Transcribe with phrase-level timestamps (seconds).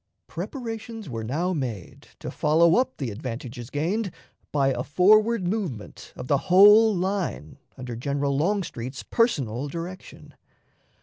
[0.25, 4.09] Preparations were now made to follow up the advantages gained
[4.51, 10.33] by a forward movement of the whole line under General Longstreet's personal direction.